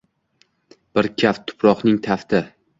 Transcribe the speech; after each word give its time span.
Bir 0.97 1.11
kaft 1.25 1.45
tuproqning 1.53 2.03
tafti 2.11 2.45